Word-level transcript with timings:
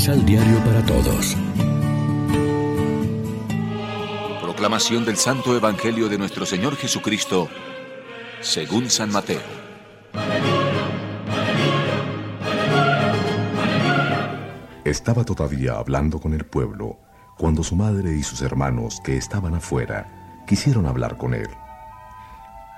Misal 0.00 0.24
Diario 0.24 0.64
para 0.64 0.82
Todos. 0.86 1.36
Proclamación 4.40 5.04
del 5.04 5.18
Santo 5.18 5.54
Evangelio 5.54 6.08
de 6.08 6.16
nuestro 6.16 6.46
Señor 6.46 6.74
Jesucristo, 6.76 7.50
según 8.40 8.88
San 8.88 9.12
Mateo. 9.12 9.42
Estaba 14.86 15.22
todavía 15.22 15.74
hablando 15.74 16.18
con 16.18 16.32
el 16.32 16.46
pueblo 16.46 16.98
cuando 17.36 17.62
su 17.62 17.76
madre 17.76 18.16
y 18.16 18.22
sus 18.22 18.40
hermanos 18.40 19.02
que 19.04 19.18
estaban 19.18 19.54
afuera 19.54 20.42
quisieron 20.46 20.86
hablar 20.86 21.18
con 21.18 21.34
él. 21.34 21.50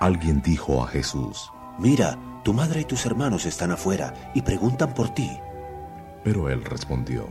Alguien 0.00 0.42
dijo 0.42 0.82
a 0.82 0.88
Jesús, 0.88 1.52
Mira, 1.78 2.18
tu 2.42 2.52
madre 2.52 2.80
y 2.80 2.84
tus 2.84 3.06
hermanos 3.06 3.46
están 3.46 3.70
afuera 3.70 4.12
y 4.34 4.42
preguntan 4.42 4.92
por 4.92 5.10
ti. 5.10 5.30
Pero 6.24 6.48
él 6.48 6.64
respondió, 6.64 7.28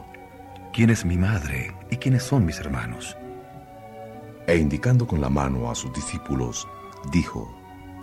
¿quién 0.73 0.89
es 0.89 1.05
mi 1.05 1.17
madre 1.17 1.75
y 1.89 1.97
quiénes 1.97 2.23
son 2.23 2.45
mis 2.45 2.59
hermanos? 2.59 3.17
E 4.47 4.57
indicando 4.57 5.07
con 5.07 5.21
la 5.21 5.29
mano 5.29 5.69
a 5.71 5.75
sus 5.75 5.93
discípulos, 5.93 6.67
dijo, 7.11 7.55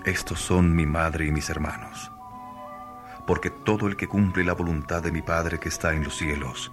Estos 0.04 0.40
son 0.40 0.74
mi 0.74 0.86
madre 0.86 1.26
y 1.26 1.32
mis 1.32 1.50
hermanos. 1.50 2.10
Porque 3.26 3.50
todo 3.50 3.88
el 3.88 3.96
que 3.96 4.06
cumple 4.06 4.44
la 4.44 4.54
voluntad 4.54 5.02
de 5.02 5.12
mi 5.12 5.20
Padre 5.20 5.58
que 5.58 5.68
está 5.68 5.92
en 5.92 6.04
los 6.04 6.16
cielos, 6.16 6.72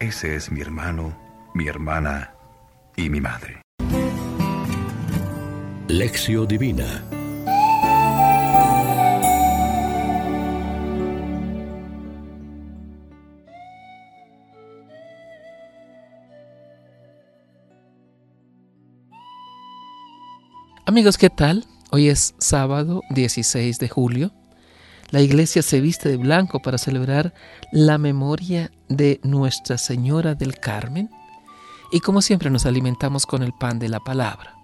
ese 0.00 0.34
es 0.34 0.50
mi 0.50 0.60
hermano, 0.60 1.16
mi 1.54 1.68
hermana 1.68 2.34
y 2.96 3.08
mi 3.08 3.20
madre. 3.20 3.62
Lección 5.86 6.48
Divina 6.48 7.04
Amigos, 20.92 21.16
¿qué 21.16 21.30
tal? 21.30 21.64
Hoy 21.90 22.10
es 22.10 22.34
sábado 22.36 23.00
16 23.08 23.78
de 23.78 23.88
julio. 23.88 24.30
La 25.08 25.22
iglesia 25.22 25.62
se 25.62 25.80
viste 25.80 26.10
de 26.10 26.18
blanco 26.18 26.60
para 26.60 26.76
celebrar 26.76 27.32
la 27.72 27.96
memoria 27.96 28.70
de 28.90 29.18
Nuestra 29.22 29.78
Señora 29.78 30.34
del 30.34 30.58
Carmen 30.58 31.08
y 31.92 32.00
como 32.00 32.20
siempre 32.20 32.50
nos 32.50 32.66
alimentamos 32.66 33.24
con 33.24 33.42
el 33.42 33.54
pan 33.54 33.78
de 33.78 33.88
la 33.88 34.00
palabra. 34.00 34.54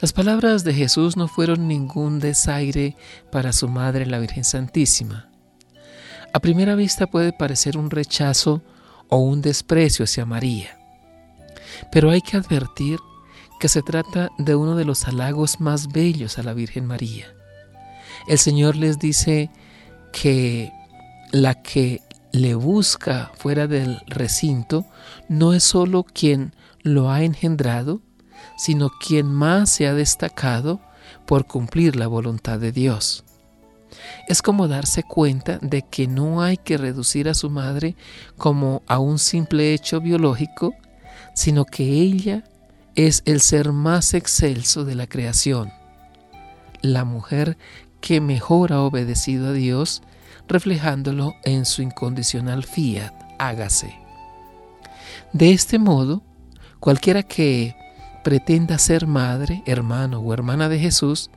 Las 0.00 0.14
palabras 0.14 0.64
de 0.64 0.72
Jesús 0.72 1.18
no 1.18 1.28
fueron 1.28 1.68
ningún 1.68 2.18
desaire 2.18 2.96
para 3.30 3.52
su 3.52 3.68
madre 3.68 4.06
la 4.06 4.18
Virgen 4.18 4.44
Santísima. 4.44 5.28
A 6.32 6.40
primera 6.40 6.74
vista 6.74 7.06
puede 7.06 7.34
parecer 7.34 7.76
un 7.76 7.90
rechazo 7.90 8.62
o 9.10 9.18
un 9.18 9.42
desprecio 9.42 10.06
hacia 10.06 10.24
María, 10.24 10.78
pero 11.92 12.10
hay 12.10 12.22
que 12.22 12.38
advertir 12.38 12.98
que 13.58 13.68
se 13.68 13.82
trata 13.82 14.30
de 14.38 14.54
uno 14.54 14.76
de 14.76 14.84
los 14.84 15.06
halagos 15.06 15.60
más 15.60 15.88
bellos 15.88 16.38
a 16.38 16.42
la 16.42 16.54
Virgen 16.54 16.86
María. 16.86 17.26
El 18.26 18.38
Señor 18.38 18.76
les 18.76 18.98
dice 18.98 19.50
que 20.12 20.72
la 21.32 21.62
que 21.62 22.02
le 22.32 22.54
busca 22.54 23.30
fuera 23.36 23.66
del 23.66 24.00
recinto 24.06 24.84
no 25.28 25.52
es 25.52 25.64
solo 25.64 26.04
quien 26.04 26.54
lo 26.82 27.10
ha 27.10 27.22
engendrado, 27.22 28.00
sino 28.56 28.90
quien 28.90 29.26
más 29.26 29.70
se 29.70 29.86
ha 29.86 29.94
destacado 29.94 30.80
por 31.26 31.46
cumplir 31.46 31.96
la 31.96 32.06
voluntad 32.06 32.58
de 32.58 32.72
Dios. 32.72 33.24
Es 34.28 34.42
como 34.42 34.68
darse 34.68 35.02
cuenta 35.02 35.58
de 35.62 35.82
que 35.82 36.06
no 36.06 36.42
hay 36.42 36.56
que 36.56 36.76
reducir 36.76 37.28
a 37.28 37.34
su 37.34 37.50
madre 37.50 37.96
como 38.36 38.82
a 38.86 38.98
un 38.98 39.18
simple 39.18 39.72
hecho 39.72 40.00
biológico, 40.00 40.74
sino 41.34 41.64
que 41.64 41.84
ella 41.84 42.44
es 42.96 43.22
el 43.26 43.40
ser 43.40 43.72
más 43.72 44.14
excelso 44.14 44.84
de 44.84 44.94
la 44.94 45.06
creación, 45.06 45.70
la 46.80 47.04
mujer 47.04 47.58
que 48.00 48.20
mejor 48.20 48.72
ha 48.72 48.80
obedecido 48.80 49.48
a 49.48 49.52
Dios, 49.52 50.02
reflejándolo 50.48 51.34
en 51.44 51.66
su 51.66 51.82
incondicional 51.82 52.64
fiat, 52.64 53.12
hágase. 53.38 53.94
De 55.32 55.52
este 55.52 55.78
modo, 55.78 56.22
cualquiera 56.80 57.22
que 57.22 57.76
pretenda 58.24 58.78
ser 58.78 59.06
madre, 59.06 59.62
hermano 59.66 60.20
o 60.20 60.32
hermana 60.32 60.68
de 60.68 60.78
Jesús, 60.78 61.30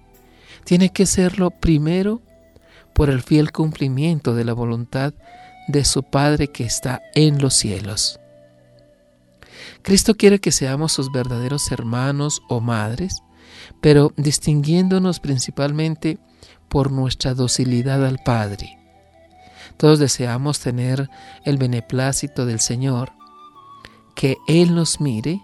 tiene 0.64 0.92
que 0.92 1.06
serlo 1.06 1.52
primero 1.52 2.22
por 2.94 3.10
el 3.10 3.22
fiel 3.22 3.52
cumplimiento 3.52 4.34
de 4.34 4.46
la 4.46 4.54
voluntad 4.54 5.14
de 5.68 5.86
su 5.86 6.04
Padre 6.04 6.48
que 6.48 6.64
está 6.64 7.02
en 7.14 7.42
los 7.42 7.54
cielos. 7.54 8.20
Cristo 9.82 10.16
quiere 10.16 10.40
que 10.40 10.52
seamos 10.52 10.92
sus 10.92 11.12
verdaderos 11.12 11.72
hermanos 11.72 12.42
o 12.50 12.60
madres, 12.60 13.24
pero 13.82 14.14
distinguiéndonos 14.18 15.20
principalmente 15.20 16.20
por 16.68 16.92
nuestra 16.92 17.34
docilidad 17.34 18.06
al 18.06 18.20
Padre. 18.20 18.78
Todos 19.78 20.00
deseamos 20.00 20.60
tener 20.60 21.10
el 21.46 21.58
beneplácito 21.58 22.46
del 22.46 22.60
Señor, 22.60 23.14
que 24.16 24.38
Él 24.48 24.76
nos 24.76 25.00
mire 25.00 25.42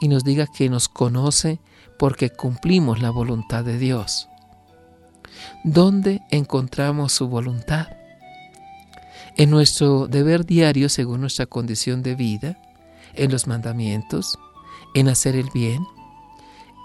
y 0.00 0.08
nos 0.08 0.24
diga 0.24 0.46
que 0.46 0.68
nos 0.68 0.88
conoce 0.88 1.60
porque 1.98 2.30
cumplimos 2.30 3.00
la 3.00 3.10
voluntad 3.10 3.64
de 3.64 3.78
Dios. 3.78 4.28
¿Dónde 5.64 6.22
encontramos 6.30 7.12
su 7.12 7.28
voluntad? 7.28 7.88
En 9.36 9.50
nuestro 9.50 10.06
deber 10.06 10.46
diario 10.46 10.88
según 10.88 11.20
nuestra 11.20 11.46
condición 11.46 12.02
de 12.02 12.14
vida, 12.14 12.58
en 13.16 13.32
los 13.32 13.46
mandamientos, 13.46 14.38
en 14.94 15.08
hacer 15.08 15.36
el 15.36 15.50
bien, 15.52 15.86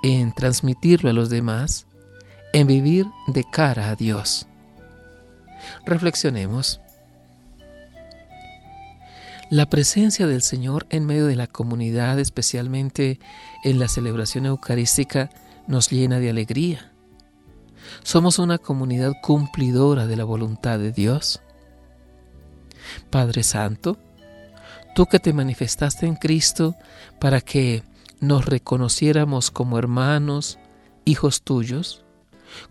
en 0.04 0.34
transmitirlo 0.34 1.10
a 1.10 1.14
los 1.14 1.30
demás, 1.30 1.86
en 2.54 2.68
vivir 2.68 3.08
de 3.28 3.44
cara 3.44 3.90
a 3.90 3.96
Dios. 3.96 4.48
Reflexionemos. 5.86 6.82
La 9.50 9.70
presencia 9.70 10.28
del 10.28 10.42
Señor 10.42 10.88
en 10.90 11.06
medio 11.06 11.28
de 11.28 11.36
la 11.36 11.48
comunidad, 11.48 12.20
especialmente 12.20 13.20
en 13.64 13.80
la 13.80 13.90
celebración 13.90 14.46
eucarística, 14.46 15.30
nos 15.68 15.90
llena 15.90 16.20
de 16.20 16.30
alegría. 16.30 16.92
Somos 18.04 18.40
una 18.40 18.58
comunidad 18.58 19.14
cumplidora 19.22 20.08
de 20.08 20.16
la 20.16 20.24
voluntad 20.24 20.80
de 20.80 20.92
Dios. 20.92 21.42
Padre 23.10 23.44
Santo, 23.44 23.98
tú 24.96 25.06
que 25.06 25.20
te 25.20 25.34
manifestaste 25.34 26.06
en 26.06 26.16
Cristo 26.16 26.76
para 27.20 27.42
que 27.42 27.84
nos 28.20 28.46
reconociéramos 28.46 29.52
como 29.52 29.78
hermanos, 29.78 30.60
hijos 31.06 31.42
tuyos, 31.42 32.04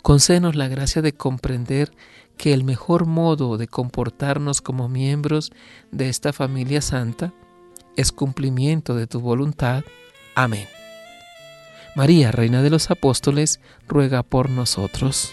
concédenos 0.03 0.54
la 0.54 0.69
gracia 0.69 1.03
de 1.03 1.12
comprender 1.12 1.92
que 2.36 2.53
el 2.54 2.64
mejor 2.64 3.06
modo 3.06 3.59
de 3.59 3.69
comportarnos 3.69 4.62
como 4.62 4.88
miembros 4.88 5.53
de 5.91 6.09
esta 6.09 6.32
familia 6.32 6.80
santa 6.80 7.32
es 7.97 8.12
cumplimiento 8.12 8.94
de 8.94 9.06
tu 9.06 9.20
voluntad. 9.20 9.84
Amén. 10.34 10.66
María, 11.97 12.30
Reina 12.30 12.62
de 12.62 12.70
los 12.70 12.91
Apóstoles, 12.91 13.60
ruega 13.88 14.22
por 14.22 14.48
nosotros. 14.48 15.32